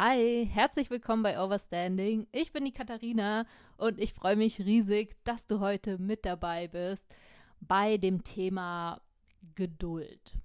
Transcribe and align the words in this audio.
Hi, 0.00 0.46
herzlich 0.46 0.90
willkommen 0.90 1.24
bei 1.24 1.42
Overstanding. 1.42 2.28
Ich 2.30 2.52
bin 2.52 2.64
die 2.64 2.72
Katharina 2.72 3.46
und 3.78 4.00
ich 4.00 4.14
freue 4.14 4.36
mich 4.36 4.60
riesig, 4.60 5.16
dass 5.24 5.48
du 5.48 5.58
heute 5.58 5.98
mit 5.98 6.24
dabei 6.24 6.68
bist 6.68 7.12
bei 7.60 7.96
dem 7.96 8.22
Thema 8.22 9.00
Geduld. 9.56 10.38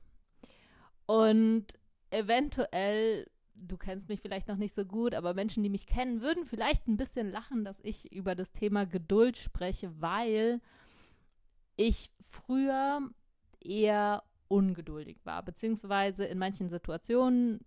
Und 1.05 1.67
eventuell, 2.09 3.29
du 3.53 3.77
kennst 3.77 4.09
mich 4.09 4.21
vielleicht 4.21 4.47
noch 4.47 4.57
nicht 4.57 4.73
so 4.73 4.85
gut, 4.85 5.13
aber 5.13 5.35
Menschen, 5.35 5.61
die 5.61 5.69
mich 5.69 5.85
kennen, 5.85 6.21
würden 6.21 6.47
vielleicht 6.47 6.87
ein 6.87 6.97
bisschen 6.97 7.29
lachen, 7.29 7.63
dass 7.63 7.79
ich 7.83 8.11
über 8.11 8.33
das 8.33 8.53
Thema 8.53 8.87
Geduld 8.87 9.37
spreche, 9.37 9.91
weil 10.01 10.61
ich 11.75 12.09
früher 12.19 13.07
eher 13.59 14.23
ungeduldig 14.47 15.19
war, 15.25 15.43
beziehungsweise 15.43 16.25
in 16.25 16.39
manchen 16.39 16.69
Situationen 16.69 17.59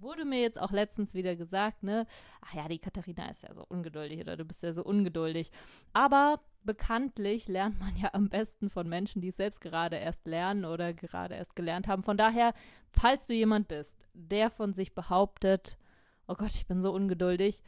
wurde 0.00 0.24
mir 0.24 0.40
jetzt 0.40 0.60
auch 0.60 0.72
letztens 0.72 1.14
wieder 1.14 1.36
gesagt, 1.36 1.82
ne, 1.82 2.06
ach 2.40 2.54
ja, 2.54 2.68
die 2.68 2.78
Katharina 2.78 3.28
ist 3.30 3.42
ja 3.42 3.54
so 3.54 3.64
ungeduldig 3.68 4.20
oder 4.20 4.36
du 4.36 4.44
bist 4.44 4.62
ja 4.62 4.72
so 4.72 4.84
ungeduldig. 4.84 5.50
Aber 5.92 6.40
bekanntlich 6.62 7.48
lernt 7.48 7.78
man 7.80 7.96
ja 7.96 8.10
am 8.12 8.28
besten 8.28 8.68
von 8.70 8.88
Menschen, 8.88 9.22
die 9.22 9.28
es 9.28 9.36
selbst 9.36 9.60
gerade 9.60 9.96
erst 9.96 10.26
lernen 10.26 10.64
oder 10.64 10.92
gerade 10.92 11.34
erst 11.34 11.56
gelernt 11.56 11.88
haben. 11.88 12.02
Von 12.02 12.16
daher, 12.16 12.52
falls 12.90 13.26
du 13.26 13.34
jemand 13.34 13.68
bist, 13.68 13.96
der 14.12 14.50
von 14.50 14.74
sich 14.74 14.94
behauptet, 14.94 15.78
oh 16.28 16.34
Gott, 16.34 16.54
ich 16.54 16.66
bin 16.66 16.82
so 16.82 16.92
ungeduldig, 16.92 17.62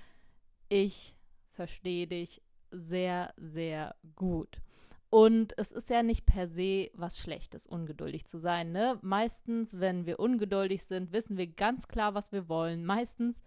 ich 0.69 1.17
verstehe 1.53 2.07
dich 2.07 2.43
sehr, 2.71 3.33
sehr 3.37 3.95
gut. 4.17 4.61
Und 5.11 5.57
es 5.57 5.73
ist 5.73 5.89
ja 5.89 6.03
nicht 6.03 6.27
per 6.27 6.47
se 6.47 6.91
was 6.93 7.19
Schlechtes, 7.19 7.67
ungeduldig 7.67 8.27
zu 8.27 8.39
sein. 8.39 8.73
Ne? 8.73 8.99
Meistens, 9.01 9.81
wenn 9.81 10.05
wir 10.05 10.21
ungeduldig 10.21 10.85
sind, 10.85 11.13
wissen 11.13 11.39
wir 11.39 11.47
ganz 11.47 11.89
klar, 11.89 12.15
was 12.15 12.31
wir 12.31 12.49
wollen. 12.49 12.85
Meistens 12.85 13.41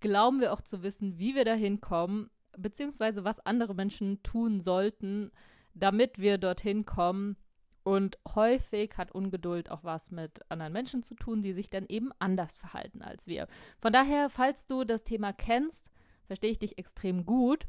glauben 0.00 0.40
wir 0.40 0.52
auch 0.52 0.60
zu 0.60 0.82
wissen, 0.82 1.18
wie 1.18 1.34
wir 1.34 1.46
dahin 1.46 1.80
kommen, 1.80 2.28
beziehungsweise 2.58 3.24
was 3.24 3.40
andere 3.40 3.74
Menschen 3.74 4.22
tun 4.22 4.60
sollten, 4.60 5.30
damit 5.72 6.18
wir 6.18 6.36
dorthin 6.36 6.84
kommen. 6.84 7.36
Und 7.84 8.18
häufig 8.34 8.96
hat 8.96 9.10
Ungeduld 9.10 9.70
auch 9.70 9.82
was 9.84 10.10
mit 10.10 10.40
anderen 10.50 10.72
Menschen 10.72 11.02
zu 11.02 11.14
tun, 11.14 11.42
die 11.42 11.52
sich 11.52 11.70
dann 11.70 11.86
eben 11.88 12.12
anders 12.18 12.56
verhalten 12.56 13.02
als 13.02 13.26
wir. 13.26 13.48
Von 13.80 13.92
daher, 13.92 14.28
falls 14.28 14.66
du 14.66 14.84
das 14.84 15.02
Thema 15.02 15.32
kennst, 15.32 15.90
verstehe 16.26 16.50
ich 16.50 16.58
dich 16.58 16.78
extrem 16.78 17.24
gut. 17.24 17.66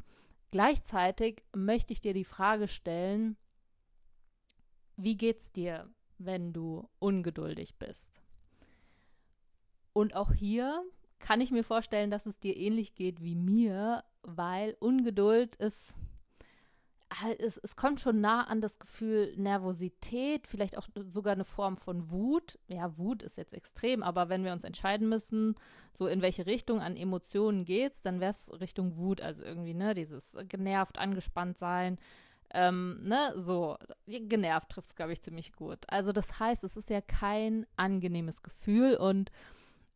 Gleichzeitig 0.51 1.43
möchte 1.55 1.93
ich 1.93 2.01
dir 2.01 2.13
die 2.13 2.25
Frage 2.25 2.67
stellen, 2.67 3.37
wie 4.95 5.17
geht's 5.17 5.51
dir, 5.51 5.89
wenn 6.17 6.53
du 6.53 6.87
ungeduldig 6.99 7.75
bist? 7.77 8.21
Und 9.93 10.15
auch 10.15 10.33
hier 10.33 10.83
kann 11.19 11.41
ich 11.41 11.51
mir 11.51 11.63
vorstellen, 11.63 12.11
dass 12.11 12.25
es 12.25 12.39
dir 12.39 12.55
ähnlich 12.57 12.95
geht 12.95 13.21
wie 13.21 13.35
mir, 13.35 14.03
weil 14.21 14.75
Ungeduld 14.79 15.55
ist 15.55 15.93
es, 17.39 17.57
es 17.57 17.75
kommt 17.75 17.99
schon 17.99 18.21
nah 18.21 18.45
an 18.45 18.61
das 18.61 18.79
Gefühl 18.79 19.33
Nervosität, 19.37 20.47
vielleicht 20.47 20.77
auch 20.77 20.87
sogar 21.07 21.33
eine 21.33 21.43
Form 21.43 21.77
von 21.77 22.11
Wut. 22.11 22.59
Ja, 22.67 22.97
Wut 22.97 23.23
ist 23.23 23.37
jetzt 23.37 23.53
extrem, 23.53 24.03
aber 24.03 24.29
wenn 24.29 24.43
wir 24.43 24.53
uns 24.53 24.63
entscheiden 24.63 25.09
müssen, 25.09 25.55
so 25.93 26.07
in 26.07 26.21
welche 26.21 26.45
Richtung 26.45 26.79
an 26.81 26.95
Emotionen 26.95 27.65
geht's, 27.65 28.01
dann 28.01 28.19
wäre 28.19 28.31
es 28.31 28.51
Richtung 28.59 28.97
Wut, 28.97 29.21
also 29.21 29.43
irgendwie, 29.43 29.73
ne, 29.73 29.93
dieses 29.93 30.35
genervt, 30.49 30.99
angespannt 30.99 31.57
sein, 31.57 31.97
ähm, 32.53 32.99
ne, 33.03 33.33
so, 33.35 33.77
genervt 34.05 34.69
trifft 34.69 34.87
es, 34.87 34.95
glaube 34.95 35.13
ich, 35.13 35.21
ziemlich 35.21 35.53
gut. 35.53 35.79
Also 35.87 36.11
das 36.11 36.39
heißt, 36.39 36.63
es 36.63 36.77
ist 36.77 36.89
ja 36.89 37.01
kein 37.01 37.65
angenehmes 37.75 38.43
Gefühl 38.43 38.95
und 38.95 39.31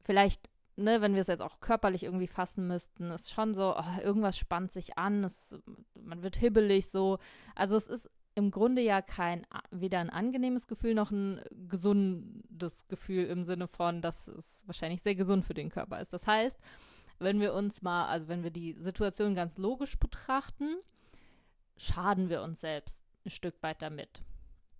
vielleicht 0.03 0.49
ne, 0.77 1.01
wenn 1.01 1.15
wir 1.15 1.21
es 1.21 1.27
jetzt 1.27 1.41
auch 1.41 1.59
körperlich 1.59 2.03
irgendwie 2.03 2.27
fassen 2.27 2.67
müssten, 2.67 3.09
ist 3.11 3.33
schon 3.33 3.53
so, 3.53 3.75
oh, 3.75 4.01
irgendwas 4.01 4.37
spannt 4.37 4.71
sich 4.71 4.97
an, 4.97 5.23
es, 5.23 5.57
man 6.07 6.23
wird 6.23 6.37
hibbelig 6.37 6.89
so. 6.89 7.19
Also 7.55 7.75
es 7.77 7.87
ist 7.87 8.09
im 8.35 8.51
Grunde 8.51 8.81
ja 8.81 9.01
kein 9.01 9.45
weder 9.71 9.99
ein 9.99 10.09
angenehmes 10.09 10.67
Gefühl 10.67 10.93
noch 10.93 11.11
ein 11.11 11.41
gesundes 11.67 12.87
Gefühl 12.87 13.25
im 13.25 13.43
Sinne 13.43 13.67
von, 13.67 14.01
dass 14.01 14.27
es 14.27 14.63
wahrscheinlich 14.67 15.01
sehr 15.01 15.15
gesund 15.15 15.45
für 15.45 15.55
den 15.55 15.69
Körper 15.69 15.99
ist. 15.99 16.13
Das 16.13 16.27
heißt, 16.27 16.59
wenn 17.19 17.39
wir 17.39 17.53
uns 17.53 17.81
mal, 17.81 18.07
also 18.07 18.27
wenn 18.27 18.43
wir 18.43 18.51
die 18.51 18.75
Situation 18.79 19.33
ganz 19.33 19.57
logisch 19.57 19.97
betrachten, 19.97 20.77
schaden 21.77 22.29
wir 22.29 22.43
uns 22.43 22.61
selbst 22.61 23.03
ein 23.25 23.31
Stück 23.31 23.61
weit 23.63 23.81
damit. 23.81 24.21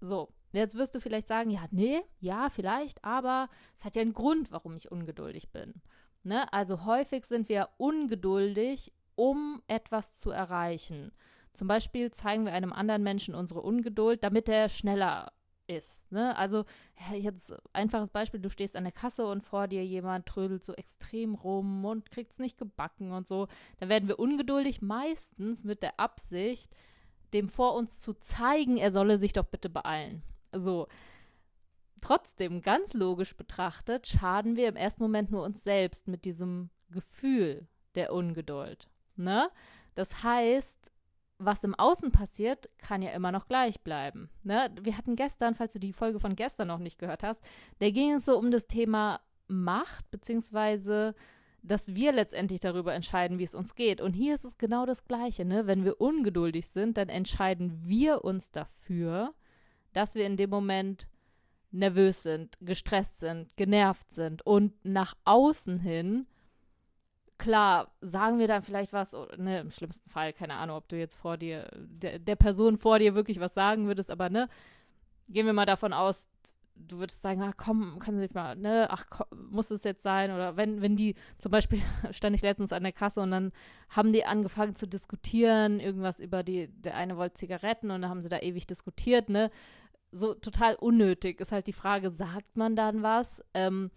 So, 0.02 0.30
Jetzt 0.54 0.78
wirst 0.78 0.96
du 0.96 1.02
vielleicht 1.02 1.28
sagen, 1.28 1.50
ja, 1.50 1.66
nee, 1.72 2.02
ja, 2.20 2.50
vielleicht, 2.50 3.04
aber 3.04 3.50
es 3.78 3.86
hat 3.86 3.96
ja 3.96 4.02
einen 4.02 4.14
Grund, 4.14 4.52
warum 4.52 4.76
ich 4.76 4.92
ungeduldig 4.92 5.50
bin. 5.50 5.82
Ne? 6.24 6.52
Also 6.54 6.86
häufig 6.86 7.26
sind 7.26 7.50
wir 7.50 7.70
ungeduldig, 7.78 8.94
um 9.18 9.62
etwas 9.68 10.16
zu 10.16 10.30
erreichen. 10.30 11.12
Zum 11.54 11.68
Beispiel 11.68 12.12
zeigen 12.12 12.46
wir 12.46 12.54
einem 12.54 12.72
anderen 12.72 13.04
Menschen 13.04 13.36
unsere 13.36 13.62
Ungeduld, 13.62 14.24
damit 14.24 14.48
er 14.48 14.70
schneller 14.70 15.32
ist. 15.66 16.12
Ne? 16.12 16.36
Also 16.38 16.66
jetzt 17.14 17.54
einfaches 17.74 18.12
Beispiel, 18.12 18.40
du 18.40 18.50
stehst 18.50 18.76
an 18.76 18.84
der 18.84 18.94
Kasse 18.94 19.26
und 19.26 19.44
vor 19.44 19.68
dir 19.68 19.84
jemand 19.84 20.28
trödelt 20.28 20.64
so 20.64 20.74
extrem 20.74 21.36
rum 21.36 21.84
und 21.84 22.12
kriegt 22.12 22.32
es 22.32 22.40
nicht 22.40 22.58
gebacken 22.58 23.12
und 23.12 23.28
so. 23.28 23.48
Da 23.80 23.90
werden 23.90 24.08
wir 24.08 24.20
ungeduldig, 24.20 24.82
meistens 24.82 25.64
mit 25.64 25.82
der 25.82 26.00
Absicht, 26.00 26.76
dem 27.34 27.50
vor 27.50 27.76
uns 27.76 28.02
zu 28.02 28.14
zeigen, 28.14 28.78
er 28.78 28.92
solle 28.92 29.18
sich 29.18 29.34
doch 29.34 29.46
bitte 29.46 29.70
beeilen. 29.70 30.24
So. 30.54 30.88
Trotzdem, 32.02 32.62
ganz 32.62 32.94
logisch 32.94 33.36
betrachtet, 33.36 34.06
schaden 34.06 34.56
wir 34.56 34.68
im 34.70 34.76
ersten 34.76 35.02
Moment 35.02 35.32
nur 35.32 35.44
uns 35.44 35.64
selbst 35.64 36.08
mit 36.08 36.26
diesem 36.26 36.70
Gefühl 36.92 37.68
der 37.96 38.14
Ungeduld. 38.14 38.88
Ne? 39.18 39.50
Das 39.96 40.24
heißt, 40.24 40.92
was 41.40 41.64
im 41.64 41.76
Außen 41.76 42.12
passiert, 42.12 42.70
kann 42.78 43.02
ja 43.02 43.12
immer 43.12 43.32
noch 43.32 43.48
gleich 43.48 43.82
bleiben. 43.82 44.30
Ne? 44.44 44.72
Wir 44.82 44.98
hatten 44.98 45.16
gestern, 45.16 45.56
falls 45.56 45.74
du 45.74 45.80
die 45.80 45.94
Folge 45.94 46.20
von 46.20 46.36
gestern 46.36 46.68
noch 46.68 46.80
nicht 46.80 46.98
gehört 46.98 47.24
hast, 47.24 47.42
da 47.80 47.90
ging 47.90 48.14
es 48.14 48.26
so 48.26 48.38
um 48.38 48.52
das 48.52 48.68
Thema 48.68 49.22
Macht, 49.48 50.10
beziehungsweise 50.12 51.16
dass 51.64 51.96
wir 51.96 52.12
letztendlich 52.12 52.60
darüber 52.60 52.94
entscheiden, 52.94 53.40
wie 53.40 53.44
es 53.44 53.56
uns 53.56 53.76
geht. 53.76 54.00
Und 54.00 54.14
hier 54.14 54.36
ist 54.36 54.46
es 54.46 54.58
genau 54.58 54.86
das 54.86 55.06
Gleiche. 55.06 55.44
Ne? 55.44 55.68
Wenn 55.68 55.84
wir 55.84 56.00
ungeduldig 56.00 56.68
sind, 56.68 56.98
dann 56.98 57.10
entscheiden 57.10 57.82
wir 57.84 58.24
uns 58.24 58.52
dafür, 58.52 59.34
dass 59.94 60.16
wir 60.16 60.26
in 60.26 60.38
dem 60.38 60.50
Moment 60.50 61.08
nervös 61.72 62.24
sind, 62.24 62.58
gestresst 62.62 63.20
sind, 63.20 63.56
genervt 63.58 64.14
sind 64.14 64.46
und 64.46 64.74
nach 64.86 65.16
außen 65.26 65.80
hin, 65.80 66.28
klar, 67.38 67.92
sagen 68.02 68.40
wir 68.40 68.48
dann 68.48 68.64
vielleicht 68.64 68.94
was, 68.94 69.16
ne, 69.38 69.60
im 69.60 69.72
schlimmsten 69.72 70.10
Fall, 70.10 70.34
keine 70.34 70.56
Ahnung, 70.56 70.78
ob 70.78 70.88
du 70.88 70.98
jetzt 70.98 71.16
vor 71.16 71.38
dir, 71.38 71.70
der, 71.76 72.20
der 72.20 72.36
Person 72.36 72.78
vor 72.78 73.00
dir 73.00 73.16
wirklich 73.16 73.40
was 73.40 73.54
sagen 73.54 73.88
würdest, 73.88 74.10
aber 74.10 74.30
ne, 74.30 74.50
gehen 75.30 75.46
wir 75.46 75.54
mal 75.54 75.66
davon 75.66 75.94
aus, 75.94 76.28
du 76.76 77.00
würdest 77.00 77.22
sagen, 77.22 77.42
ach 77.42 77.54
komm, 77.58 78.00
können 78.00 78.20
Sie 78.20 78.30
mal, 78.34 78.56
ne, 78.56 78.88
ach 78.90 79.06
komm, 79.10 79.28
muss 79.52 79.72
es 79.72 79.84
jetzt 79.84 80.04
sein? 80.04 80.32
Oder 80.32 80.58
wenn, 80.58 80.82
wenn 80.82 80.96
die, 80.96 81.16
zum 81.40 81.52
Beispiel 81.52 81.82
stand 82.12 82.36
ich 82.36 82.42
letztens 82.42 82.72
an 82.72 82.84
der 82.84 82.92
Kasse 82.92 83.22
und 83.22 83.32
dann 83.32 83.52
haben 83.90 84.14
die 84.14 84.26
angefangen 84.26 84.76
zu 84.76 84.88
diskutieren, 84.88 85.80
irgendwas 85.80 86.20
über 86.20 86.44
die, 86.44 86.68
der 86.68 86.96
eine 86.96 87.18
wollte 87.18 87.36
Zigaretten 87.36 87.92
und 87.92 88.02
dann 88.02 88.12
haben 88.12 88.22
sie 88.22 88.30
da 88.30 88.40
ewig 88.40 88.68
diskutiert, 88.68 89.30
ne? 89.30 89.50
so 90.12 90.34
total 90.34 90.76
unnötig 90.76 91.40
ist 91.40 91.52
halt 91.52 91.68
die 91.68 91.74
Frage, 91.74 92.10
sagt 92.12 92.56
man 92.56 92.76
dann 92.76 93.04
was? 93.04 93.44
Ähm, 93.54 93.92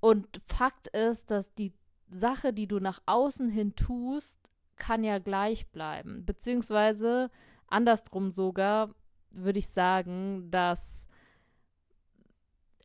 und 0.00 0.40
Fakt 0.46 0.88
ist, 0.88 1.30
dass 1.30 1.52
die 1.54 1.72
Sache, 2.10 2.52
die 2.52 2.66
du 2.66 2.78
nach 2.78 3.00
außen 3.06 3.48
hin 3.48 3.74
tust, 3.74 4.52
kann 4.76 5.04
ja 5.04 5.18
gleich 5.18 5.68
bleiben. 5.68 6.24
Beziehungsweise 6.24 7.30
andersrum 7.66 8.30
sogar 8.30 8.94
würde 9.30 9.58
ich 9.58 9.68
sagen, 9.68 10.50
dass 10.50 11.06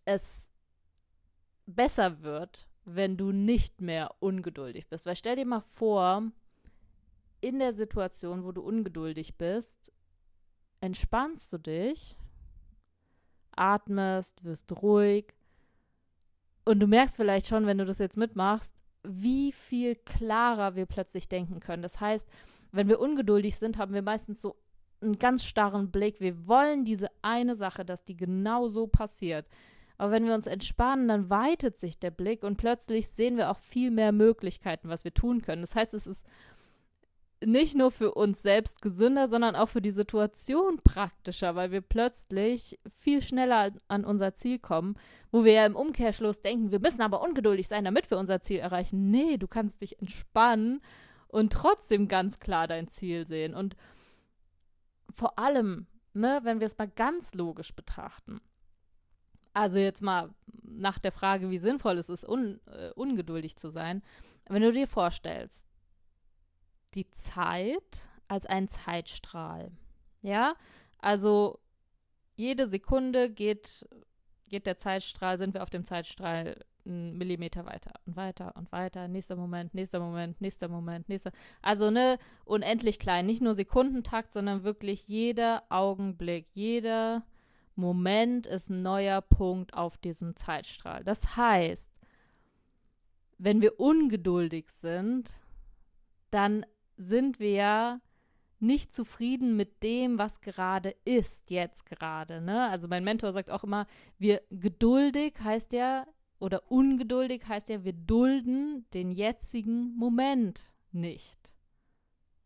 es 0.05 0.49
besser 1.65 2.21
wird, 2.21 2.67
wenn 2.85 3.15
du 3.15 3.31
nicht 3.31 3.81
mehr 3.81 4.13
ungeduldig 4.19 4.87
bist. 4.87 5.05
Weil 5.05 5.15
stell 5.15 5.37
dir 5.37 5.45
mal 5.45 5.61
vor, 5.61 6.31
in 7.39 7.59
der 7.59 7.73
Situation, 7.73 8.43
wo 8.43 8.51
du 8.51 8.61
ungeduldig 8.61 9.37
bist, 9.37 9.91
entspannst 10.81 11.51
du 11.53 11.57
dich 11.57 12.17
atmest, 13.55 14.43
wirst 14.43 14.71
ruhig. 14.81 15.33
Und 16.65 16.79
du 16.79 16.87
merkst 16.87 17.17
vielleicht 17.17 17.47
schon, 17.47 17.65
wenn 17.65 17.77
du 17.77 17.85
das 17.85 17.97
jetzt 17.97 18.17
mitmachst, 18.17 18.73
wie 19.03 19.51
viel 19.51 19.95
klarer 19.95 20.75
wir 20.75 20.85
plötzlich 20.85 21.27
denken 21.27 21.59
können. 21.59 21.83
Das 21.83 21.99
heißt, 21.99 22.27
wenn 22.71 22.87
wir 22.87 22.99
ungeduldig 22.99 23.55
sind, 23.55 23.77
haben 23.77 23.93
wir 23.93 24.01
meistens 24.01 24.41
so 24.41 24.55
einen 25.01 25.19
ganz 25.19 25.43
starren 25.43 25.91
Blick. 25.91 26.19
Wir 26.21 26.47
wollen 26.47 26.85
diese 26.85 27.07
eine 27.21 27.55
Sache, 27.55 27.85
dass 27.85 28.05
die 28.05 28.15
genau 28.15 28.67
so 28.67 28.87
passiert. 28.87 29.45
Aber 29.97 30.11
wenn 30.11 30.25
wir 30.25 30.33
uns 30.33 30.47
entspannen, 30.47 31.07
dann 31.07 31.29
weitet 31.29 31.77
sich 31.77 31.99
der 31.99 32.11
Blick 32.11 32.43
und 32.43 32.57
plötzlich 32.57 33.09
sehen 33.09 33.37
wir 33.37 33.51
auch 33.51 33.59
viel 33.59 33.91
mehr 33.91 34.11
Möglichkeiten, 34.11 34.89
was 34.89 35.03
wir 35.03 35.13
tun 35.13 35.41
können. 35.41 35.61
Das 35.61 35.75
heißt, 35.75 35.93
es 35.93 36.07
ist 36.07 36.25
nicht 37.45 37.75
nur 37.75 37.91
für 37.91 38.13
uns 38.13 38.41
selbst 38.41 38.81
gesünder, 38.81 39.27
sondern 39.27 39.55
auch 39.55 39.69
für 39.69 39.81
die 39.81 39.91
Situation 39.91 40.79
praktischer, 40.83 41.55
weil 41.55 41.71
wir 41.71 41.81
plötzlich 41.81 42.79
viel 42.95 43.21
schneller 43.21 43.71
an 43.87 44.05
unser 44.05 44.35
Ziel 44.35 44.59
kommen, 44.59 44.95
wo 45.31 45.43
wir 45.43 45.53
ja 45.53 45.65
im 45.65 45.75
Umkehrschluss 45.75 46.41
denken, 46.41 46.71
wir 46.71 46.79
müssen 46.79 47.01
aber 47.01 47.21
ungeduldig 47.21 47.67
sein, 47.67 47.85
damit 47.85 48.09
wir 48.11 48.17
unser 48.17 48.41
Ziel 48.41 48.59
erreichen. 48.59 49.09
Nee, 49.09 49.37
du 49.37 49.47
kannst 49.47 49.81
dich 49.81 49.99
entspannen 49.99 50.81
und 51.27 51.53
trotzdem 51.53 52.07
ganz 52.07 52.39
klar 52.39 52.67
dein 52.67 52.87
Ziel 52.87 53.25
sehen. 53.25 53.55
Und 53.55 53.75
vor 55.09 55.39
allem, 55.39 55.87
ne, 56.13 56.39
wenn 56.43 56.59
wir 56.59 56.67
es 56.67 56.77
mal 56.77 56.87
ganz 56.87 57.33
logisch 57.33 57.73
betrachten. 57.73 58.41
Also 59.53 59.79
jetzt 59.79 60.01
mal 60.01 60.33
nach 60.63 60.99
der 60.99 61.11
Frage, 61.11 61.49
wie 61.49 61.59
sinnvoll 61.59 61.97
es 61.97 62.09
ist, 62.09 62.27
un, 62.27 62.59
äh, 62.67 62.91
ungeduldig 62.95 63.55
zu 63.55 63.69
sein. 63.69 64.01
Wenn 64.47 64.61
du 64.61 64.71
dir 64.71 64.87
vorstellst, 64.87 65.67
die 66.95 67.09
Zeit 67.11 68.09
als 68.27 68.45
einen 68.45 68.69
Zeitstrahl. 68.69 69.71
Ja, 70.21 70.55
also 70.99 71.59
jede 72.35 72.67
Sekunde 72.67 73.29
geht, 73.29 73.87
geht 74.47 74.65
der 74.65 74.77
Zeitstrahl, 74.77 75.37
sind 75.37 75.53
wir 75.53 75.63
auf 75.63 75.69
dem 75.69 75.83
Zeitstrahl 75.83 76.63
einen 76.85 77.17
Millimeter 77.17 77.65
weiter 77.65 77.93
und 78.05 78.15
weiter 78.15 78.55
und 78.55 78.71
weiter. 78.71 79.07
Nächster 79.07 79.35
Moment, 79.35 79.73
nächster 79.73 79.99
Moment, 79.99 80.41
nächster 80.41 80.67
Moment, 80.67 81.09
nächster. 81.09 81.31
Also 81.61 81.91
ne, 81.91 82.17
unendlich 82.45 82.99
klein. 82.99 83.25
Nicht 83.25 83.41
nur 83.41 83.55
Sekundentakt, 83.55 84.33
sondern 84.33 84.63
wirklich 84.63 85.07
jeder 85.07 85.63
Augenblick, 85.69 86.47
jeder 86.53 87.23
Moment 87.75 88.47
ist 88.47 88.69
ein 88.69 88.81
neuer 88.81 89.21
Punkt 89.21 89.73
auf 89.73 89.97
diesem 89.97 90.35
Zeitstrahl. 90.35 91.03
Das 91.03 91.37
heißt, 91.37 91.91
wenn 93.37 93.61
wir 93.61 93.79
ungeduldig 93.79 94.69
sind, 94.69 95.41
dann 96.29 96.65
sind 96.97 97.39
wir 97.39 97.51
ja 97.51 98.01
nicht 98.59 98.95
zufrieden 98.95 99.57
mit 99.57 99.83
dem, 99.83 100.17
was 100.17 100.41
gerade 100.41 100.95
ist, 101.03 101.51
jetzt 101.51 101.85
gerade. 101.85 102.41
Ne? 102.41 102.69
Also 102.69 102.87
mein 102.87 103.03
Mentor 103.03 103.33
sagt 103.33 103.51
auch 103.51 103.63
immer, 103.63 103.85
wir 104.17 104.41
geduldig 104.49 105.33
heißt 105.43 105.73
ja, 105.73 106.07
oder 106.39 106.71
ungeduldig 106.71 107.47
heißt 107.47 107.69
ja, 107.69 107.83
wir 107.83 107.93
dulden 107.93 108.85
den 108.93 109.11
jetzigen 109.11 109.95
Moment 109.95 110.61
nicht. 110.91 111.53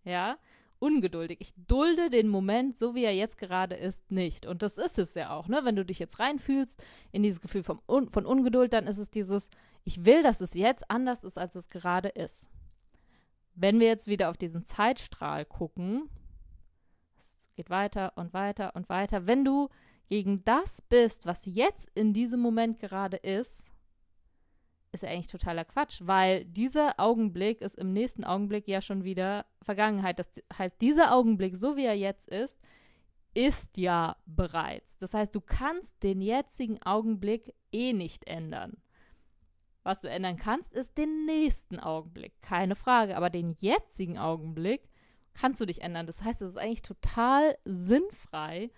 Ja, 0.04 0.38
ungeduldig. 0.80 1.38
Ich 1.42 1.54
dulde 1.68 2.10
den 2.10 2.30
Moment, 2.30 2.78
so 2.78 2.96
wie 2.96 3.04
er 3.04 3.16
jetzt 3.16 3.38
gerade 3.38 3.76
ist, 3.76 4.10
nicht. 4.12 4.46
Und 4.46 4.62
das 4.62 4.78
ist 4.78 4.98
es 4.98 5.14
ja 5.14 5.32
auch, 5.32 5.48
ne? 5.48 5.62
Wenn 5.64 5.76
du 5.76 5.86
dich 5.86 6.00
jetzt 6.00 6.20
reinfühlst 6.20 6.82
in 7.12 7.24
dieses 7.24 7.42
Gefühl 7.42 7.64
von, 7.64 7.80
von 7.88 8.26
Ungeduld, 8.26 8.74
dann 8.74 8.88
ist 8.88 8.98
es 8.98 9.10
dieses, 9.10 9.50
ich 9.84 10.06
will, 10.06 10.24
dass 10.24 10.42
es 10.42 10.54
jetzt 10.54 10.90
anders 10.90 11.24
ist, 11.24 11.38
als 11.38 11.56
es 11.56 11.70
gerade 11.70 12.10
ist. 12.10 12.50
Wenn 13.60 13.80
wir 13.80 13.88
jetzt 13.88 14.08
wieder 14.08 14.30
auf 14.30 14.38
diesen 14.38 14.64
Zeitstrahl 14.64 15.44
gucken, 15.44 16.10
es 17.18 17.50
geht 17.56 17.72
weiter 17.72 18.14
und 18.16 18.32
weiter 18.32 18.76
und 18.76 18.88
weiter. 18.88 19.26
Wenn 19.26 19.44
du 19.44 19.70
gegen 20.10 20.46
das 20.46 20.84
bist, 20.84 21.26
was 21.26 21.48
jetzt 21.48 21.90
in 21.96 22.14
diesem 22.14 22.40
Moment 22.40 22.80
gerade 22.80 23.18
ist, 23.18 23.72
ist 24.92 25.02
ja 25.02 25.10
eigentlich 25.10 25.28
totaler 25.28 25.66
Quatsch, 25.66 26.02
weil 26.04 26.46
dieser 26.46 27.00
Augenblick 27.00 27.62
ist 27.62 27.80
im 27.80 27.94
nächsten 27.94 28.24
Augenblick 28.24 28.68
ja 28.68 28.80
schon 28.80 29.04
wieder 29.04 29.48
Vergangenheit. 29.64 30.20
Das 30.20 30.30
heißt, 30.56 30.80
dieser 30.80 31.14
Augenblick, 31.16 31.58
so 31.58 31.76
wie 31.76 31.86
er 31.86 31.98
jetzt 31.98 32.30
ist, 32.30 32.60
ist 33.34 33.76
ja 33.78 34.18
bereits. 34.28 35.00
Das 35.00 35.16
heißt, 35.16 35.34
du 35.34 35.42
kannst 35.42 36.04
den 36.04 36.22
jetzigen 36.22 36.80
Augenblick 36.84 37.56
eh 37.72 37.92
nicht 37.94 38.28
ändern. 38.28 38.78
Was 39.88 40.02
du 40.02 40.10
ändern 40.10 40.36
kannst, 40.36 40.74
ist 40.74 40.98
den 40.98 41.26
nächsten 41.26 41.80
Augenblick, 41.80 42.34
keine 42.42 42.76
Frage. 42.76 43.16
Aber 43.16 43.30
den 43.30 43.56
jetzigen 43.62 44.18
Augenblick 44.18 44.82
kannst 45.34 45.62
du 45.62 45.66
dich 45.66 45.82
ändern. 45.82 46.06
Das 46.06 46.22
heißt, 46.22 46.42
es 46.42 46.50
ist 46.50 46.58
eigentlich 46.58 46.82
total 46.82 47.58
sinnfrei, 47.64 48.70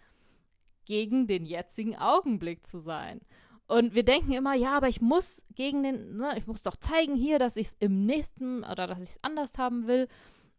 gegen 0.86 1.26
den 1.26 1.48
jetzigen 1.48 1.96
Augenblick 1.96 2.68
zu 2.68 2.78
sein. 2.78 3.22
Und 3.66 3.96
wir 3.96 4.04
denken 4.04 4.34
immer, 4.34 4.54
ja, 4.54 4.78
aber 4.78 4.88
ich 4.88 5.02
muss 5.02 5.42
gegen 5.56 5.82
den, 5.82 6.18
ne, 6.18 6.36
ich 6.38 6.46
muss 6.46 6.62
doch 6.62 6.76
zeigen 6.76 7.16
hier, 7.16 7.40
dass 7.40 7.56
ich 7.56 7.70
es 7.70 7.76
im 7.80 8.06
nächsten 8.06 8.64
oder 8.64 8.86
dass 8.86 9.00
ich 9.00 9.10
es 9.10 9.24
anders 9.24 9.58
haben 9.58 9.88
will. 9.88 10.08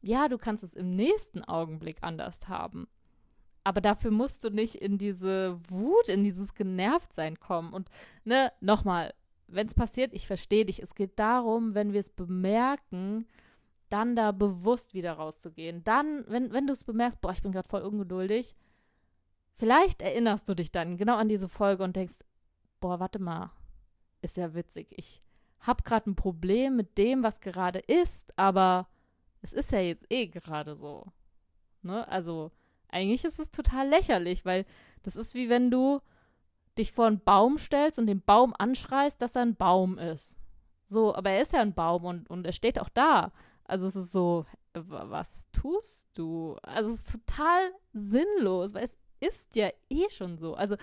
Ja, 0.03 0.26
du 0.26 0.37
kannst 0.37 0.64
es 0.64 0.75
im 0.75 0.96
nächsten 0.96 1.44
Augenblick 1.44 1.99
anders 2.00 2.49
haben. 2.49 2.88
Aber 3.62 3.81
dafür 3.81 4.11
musst 4.11 4.43
du 4.43 4.50
nicht 4.50 4.75
in 4.75 4.99
diese 4.99 5.61
Wut, 5.69 6.08
in 6.08 6.25
dieses 6.25 6.55
Genervtsein 6.55 7.38
kommen. 7.38 7.73
Und, 7.73 7.88
ne, 8.25 8.50
nochmal, 8.61 9.14
wenn 9.52 9.67
es 9.67 9.75
passiert, 9.75 10.14
ich 10.14 10.26
verstehe 10.26 10.64
dich. 10.64 10.82
Es 10.82 10.94
geht 10.94 11.19
darum, 11.19 11.75
wenn 11.75 11.93
wir 11.93 12.00
es 12.00 12.11
bemerken, 12.11 13.26
dann 13.88 14.14
da 14.17 14.32
bewusst 14.32 14.94
wieder 14.94 15.14
rauszugehen. 15.14 15.82
Dann, 15.85 16.25
wenn, 16.29 16.52
wenn 16.52 16.67
du 16.67 16.73
es 16.73 16.85
bemerkst, 16.85 17.20
boah, 17.20 17.32
ich 17.32 17.43
bin 17.43 17.52
gerade 17.52 17.69
voll 17.69 17.82
ungeduldig, 17.82 18.55
vielleicht 19.56 20.02
erinnerst 20.02 20.49
du 20.49 20.55
dich 20.55 20.70
dann 20.70 20.97
genau 20.97 21.17
an 21.17 21.29
diese 21.29 21.49
Folge 21.49 21.82
und 21.82 21.97
denkst, 21.97 22.19
boah, 22.79 23.00
warte 23.00 23.19
mal, 23.19 23.52
ist 24.23 24.37
ja 24.37 24.55
witzig. 24.55 24.88
Ich 24.97 25.23
habe 25.61 25.82
gerade 25.82 26.11
ein 26.11 26.17
Problem 26.17 26.76
mit 26.76 26.96
dem, 26.96 27.23
was 27.23 27.41
gerade 27.41 27.81
ist, 27.81 28.37
aber 28.38 28.88
es 29.43 29.53
ist 29.53 29.73
ja 29.73 29.81
jetzt 29.81 30.06
eh 30.11 30.29
gerade 30.29 30.76
so. 30.76 31.06
Ne? 31.82 32.06
Also 32.08 32.53
eigentlich 32.88 33.25
ist 33.25 33.38
es 33.38 33.50
total 33.50 33.88
lächerlich, 33.88 34.44
weil 34.44 34.64
das 35.03 35.17
ist 35.17 35.35
wie 35.35 35.49
wenn 35.49 35.70
du 35.70 36.00
dich 36.78 36.93
vor 36.93 37.06
einen 37.06 37.20
Baum 37.20 37.58
stellst 37.58 37.99
und 37.99 38.06
den 38.06 38.22
Baum 38.22 38.55
anschreist, 38.58 39.20
dass 39.22 39.37
er 39.37 39.43
ein 39.43 39.56
Baum 39.56 39.99
ist. 39.99 40.37
So, 40.87 41.14
aber 41.14 41.31
er 41.31 41.43
ist 41.43 41.52
ja 41.52 41.61
ein 41.61 41.75
Baum 41.75 42.05
und, 42.05 42.31
und 42.31 42.46
er 42.46 42.52
steht 42.52 42.81
auch 42.81 42.88
da. 42.88 43.32
Also 43.64 43.87
es 43.87 43.96
ist 43.96 44.12
so, 44.12 44.44
was 44.75 45.46
tust 45.52 46.08
du? 46.14 46.56
Also 46.62 46.94
es 46.94 47.00
ist 47.00 47.12
total 47.12 47.70
sinnlos, 47.93 48.75
weil 48.75 48.84
es 48.84 48.96
ist 49.20 49.55
ja 49.55 49.69
eh 49.88 50.08
schon 50.11 50.38
so. 50.38 50.55
Also, 50.55 50.76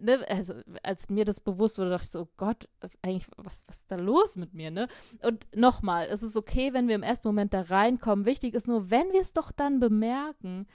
ne, 0.00 0.24
also 0.28 0.54
als 0.82 1.08
mir 1.08 1.24
das 1.24 1.40
bewusst 1.40 1.78
wurde, 1.78 1.90
dachte 1.90 2.04
ich 2.04 2.10
so, 2.10 2.22
oh 2.22 2.28
Gott, 2.36 2.68
eigentlich, 3.02 3.26
was, 3.36 3.64
was 3.66 3.78
ist 3.78 3.90
da 3.90 3.96
los 3.96 4.36
mit 4.36 4.52
mir, 4.52 4.70
ne? 4.70 4.88
Und 5.22 5.46
nochmal, 5.56 6.08
es 6.10 6.22
ist 6.22 6.36
okay, 6.36 6.72
wenn 6.72 6.88
wir 6.88 6.96
im 6.96 7.02
ersten 7.02 7.28
Moment 7.28 7.54
da 7.54 7.62
reinkommen. 7.62 8.26
Wichtig 8.26 8.54
ist 8.54 8.68
nur, 8.68 8.90
wenn 8.90 9.12
wir 9.12 9.20
es 9.20 9.32
doch 9.32 9.52
dann 9.52 9.80
bemerken, 9.80 10.66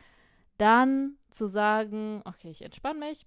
dann 0.57 1.17
zu 1.29 1.47
sagen, 1.47 2.21
okay, 2.25 2.49
ich 2.49 2.63
entspanne 2.63 2.99
mich. 2.99 3.25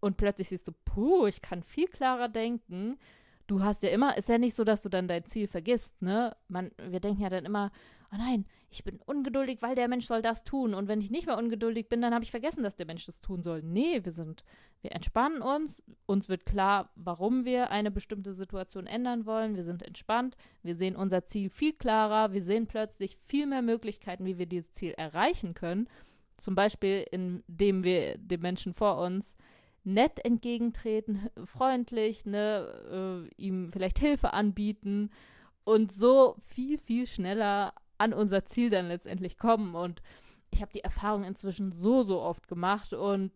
Und 0.00 0.16
plötzlich 0.16 0.48
siehst 0.48 0.66
du, 0.66 0.72
puh, 0.84 1.26
ich 1.26 1.42
kann 1.42 1.62
viel 1.62 1.86
klarer 1.86 2.28
denken. 2.28 2.98
Du 3.46 3.62
hast 3.62 3.82
ja 3.82 3.90
immer, 3.90 4.16
ist 4.16 4.28
ja 4.28 4.38
nicht 4.38 4.56
so, 4.56 4.64
dass 4.64 4.82
du 4.82 4.88
dann 4.88 5.08
dein 5.08 5.24
Ziel 5.24 5.46
vergisst, 5.46 6.00
ne? 6.02 6.36
Man, 6.48 6.70
wir 6.88 7.00
denken 7.00 7.22
ja 7.22 7.28
dann 7.28 7.44
immer, 7.44 7.70
oh 8.12 8.16
nein, 8.16 8.44
ich 8.70 8.84
bin 8.84 9.00
ungeduldig, 9.04 9.62
weil 9.62 9.74
der 9.74 9.88
Mensch 9.88 10.06
soll 10.06 10.22
das 10.22 10.44
tun. 10.44 10.74
Und 10.74 10.86
wenn 10.86 11.00
ich 11.00 11.10
nicht 11.10 11.26
mehr 11.26 11.36
ungeduldig 11.36 11.88
bin, 11.88 12.00
dann 12.00 12.14
habe 12.14 12.24
ich 12.24 12.30
vergessen, 12.30 12.62
dass 12.62 12.76
der 12.76 12.86
Mensch 12.86 13.04
das 13.06 13.20
tun 13.20 13.42
soll. 13.42 13.62
Nee, 13.62 14.04
wir 14.04 14.12
sind, 14.12 14.44
wir 14.80 14.92
entspannen 14.92 15.42
uns. 15.42 15.82
Uns 16.06 16.28
wird 16.28 16.46
klar, 16.46 16.90
warum 16.94 17.44
wir 17.44 17.70
eine 17.70 17.90
bestimmte 17.90 18.32
Situation 18.32 18.86
ändern 18.86 19.26
wollen. 19.26 19.56
Wir 19.56 19.64
sind 19.64 19.82
entspannt. 19.82 20.36
Wir 20.62 20.76
sehen 20.76 20.94
unser 20.94 21.24
Ziel 21.24 21.50
viel 21.50 21.72
klarer. 21.72 22.32
Wir 22.32 22.42
sehen 22.42 22.68
plötzlich 22.68 23.16
viel 23.16 23.46
mehr 23.46 23.62
Möglichkeiten, 23.62 24.24
wie 24.24 24.38
wir 24.38 24.46
dieses 24.46 24.70
Ziel 24.70 24.92
erreichen 24.92 25.54
können. 25.54 25.88
Zum 26.36 26.54
Beispiel, 26.54 27.04
indem 27.10 27.82
wir 27.82 28.18
dem 28.18 28.40
Menschen 28.40 28.72
vor 28.72 28.98
uns 28.98 29.34
nett 29.84 30.24
entgegentreten, 30.24 31.30
freundlich, 31.44 32.26
ne, 32.26 33.28
äh, 33.38 33.42
ihm 33.42 33.72
vielleicht 33.72 33.98
Hilfe 33.98 34.32
anbieten 34.32 35.10
und 35.64 35.92
so 35.92 36.36
viel, 36.46 36.78
viel 36.78 37.06
schneller 37.06 37.74
an 37.98 38.12
unser 38.12 38.44
Ziel 38.44 38.70
dann 38.70 38.88
letztendlich 38.88 39.38
kommen. 39.38 39.74
Und 39.74 40.02
ich 40.50 40.62
habe 40.62 40.72
die 40.72 40.84
Erfahrung 40.84 41.24
inzwischen 41.24 41.72
so, 41.72 42.02
so 42.02 42.20
oft 42.20 42.48
gemacht 42.48 42.92
und 42.92 43.32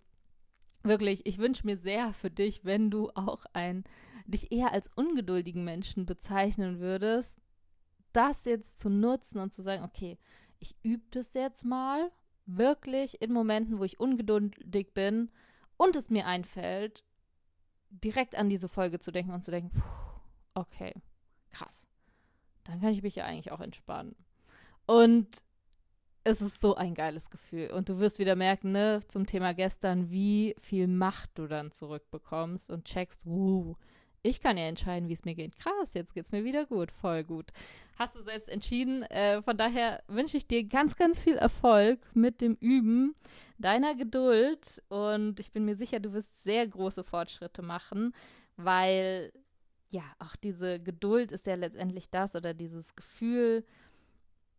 wirklich, 0.82 1.26
ich 1.26 1.38
wünsche 1.38 1.66
mir 1.66 1.76
sehr 1.76 2.12
für 2.12 2.30
dich, 2.30 2.64
wenn 2.64 2.90
du 2.90 3.10
auch 3.14 3.44
ein 3.52 3.84
dich 4.26 4.52
eher 4.52 4.72
als 4.72 4.90
ungeduldigen 4.94 5.64
Menschen 5.64 6.06
bezeichnen 6.06 6.80
würdest, 6.80 7.40
das 8.12 8.44
jetzt 8.46 8.78
zu 8.78 8.88
nutzen 8.88 9.38
und 9.38 9.52
zu 9.52 9.62
sagen, 9.62 9.84
okay, 9.84 10.18
ich 10.60 10.76
übe 10.82 11.04
das 11.10 11.34
jetzt 11.34 11.64
mal 11.64 12.10
wirklich 12.46 13.20
in 13.20 13.32
Momenten, 13.32 13.78
wo 13.78 13.84
ich 13.84 14.00
ungeduldig 14.00 14.94
bin 14.94 15.30
und 15.76 15.96
es 15.96 16.10
mir 16.10 16.26
einfällt, 16.26 17.04
direkt 17.90 18.34
an 18.36 18.48
diese 18.48 18.68
Folge 18.68 18.98
zu 18.98 19.12
denken 19.12 19.32
und 19.32 19.44
zu 19.44 19.50
denken, 19.50 19.82
okay, 20.54 20.94
krass. 21.50 21.86
Dann 22.64 22.80
kann 22.80 22.92
ich 22.92 23.02
mich 23.02 23.16
ja 23.16 23.24
eigentlich 23.24 23.52
auch 23.52 23.60
entspannen. 23.60 24.16
Und 24.86 25.42
es 26.24 26.40
ist 26.40 26.60
so 26.60 26.74
ein 26.74 26.94
geiles 26.94 27.30
Gefühl. 27.30 27.70
Und 27.70 27.88
du 27.88 27.98
wirst 27.98 28.18
wieder 28.18 28.34
merken, 28.34 28.72
ne, 28.72 29.02
zum 29.08 29.26
Thema 29.26 29.52
gestern, 29.52 30.10
wie 30.10 30.54
viel 30.58 30.88
Macht 30.88 31.30
du 31.34 31.46
dann 31.46 31.70
zurückbekommst 31.70 32.70
und 32.70 32.86
checkst, 32.86 33.24
wuh, 33.24 33.76
ich 34.24 34.40
kann 34.40 34.56
ja 34.56 34.64
entscheiden, 34.64 35.08
wie 35.08 35.12
es 35.12 35.24
mir 35.24 35.34
geht. 35.34 35.56
Krass, 35.58 35.92
jetzt 35.92 36.14
geht 36.14 36.24
es 36.24 36.32
mir 36.32 36.44
wieder 36.44 36.64
gut, 36.64 36.90
voll 36.90 37.22
gut. 37.22 37.52
Hast 37.98 38.16
du 38.16 38.22
selbst 38.22 38.48
entschieden. 38.48 39.02
Äh, 39.02 39.42
von 39.42 39.56
daher 39.56 40.02
wünsche 40.08 40.38
ich 40.38 40.46
dir 40.46 40.64
ganz, 40.64 40.96
ganz 40.96 41.20
viel 41.20 41.36
Erfolg 41.36 42.00
mit 42.14 42.40
dem 42.40 42.56
Üben 42.58 43.14
deiner 43.58 43.94
Geduld. 43.94 44.82
Und 44.88 45.38
ich 45.40 45.52
bin 45.52 45.66
mir 45.66 45.76
sicher, 45.76 46.00
du 46.00 46.14
wirst 46.14 46.42
sehr 46.42 46.66
große 46.66 47.04
Fortschritte 47.04 47.62
machen, 47.62 48.14
weil 48.56 49.30
ja, 49.90 50.02
auch 50.18 50.36
diese 50.36 50.80
Geduld 50.80 51.30
ist 51.30 51.46
ja 51.46 51.54
letztendlich 51.54 52.10
das 52.10 52.34
oder 52.34 52.54
dieses 52.54 52.96
Gefühl, 52.96 53.64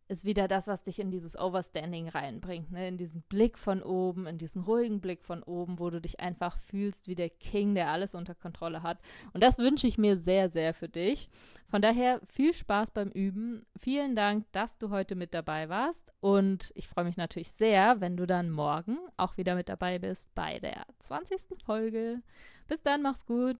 ist 0.08 0.24
wieder 0.24 0.48
das, 0.48 0.66
was 0.66 0.82
dich 0.82 0.98
in 0.98 1.10
dieses 1.10 1.38
Overstanding 1.38 2.08
reinbringt, 2.08 2.70
ne? 2.70 2.88
in 2.88 2.96
diesen 2.96 3.22
Blick 3.22 3.58
von 3.58 3.82
oben, 3.82 4.26
in 4.26 4.38
diesen 4.38 4.62
ruhigen 4.62 5.00
Blick 5.00 5.24
von 5.24 5.42
oben, 5.42 5.78
wo 5.78 5.90
du 5.90 6.00
dich 6.00 6.20
einfach 6.20 6.58
fühlst 6.60 7.08
wie 7.08 7.14
der 7.14 7.30
King, 7.30 7.74
der 7.74 7.90
alles 7.90 8.14
unter 8.14 8.34
Kontrolle 8.34 8.82
hat. 8.82 8.98
Und 9.32 9.42
das 9.42 9.58
wünsche 9.58 9.86
ich 9.86 9.98
mir 9.98 10.16
sehr, 10.16 10.48
sehr 10.48 10.74
für 10.74 10.88
dich. 10.88 11.28
Von 11.68 11.82
daher 11.82 12.20
viel 12.26 12.54
Spaß 12.54 12.92
beim 12.92 13.10
Üben. 13.10 13.66
Vielen 13.78 14.14
Dank, 14.14 14.46
dass 14.52 14.78
du 14.78 14.90
heute 14.90 15.16
mit 15.16 15.34
dabei 15.34 15.68
warst. 15.68 16.12
Und 16.20 16.72
ich 16.74 16.86
freue 16.86 17.04
mich 17.04 17.16
natürlich 17.16 17.50
sehr, 17.50 18.00
wenn 18.00 18.16
du 18.16 18.26
dann 18.26 18.50
morgen 18.50 18.98
auch 19.16 19.36
wieder 19.36 19.54
mit 19.54 19.68
dabei 19.68 19.98
bist 19.98 20.32
bei 20.34 20.60
der 20.60 20.86
20. 21.00 21.64
Folge. 21.64 22.22
Bis 22.68 22.82
dann, 22.82 23.02
mach's 23.02 23.26
gut. 23.26 23.56